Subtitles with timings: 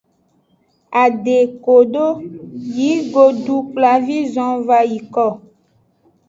[1.03, 2.05] Ade kodo
[2.75, 5.25] yi godukplavi zonvayiko.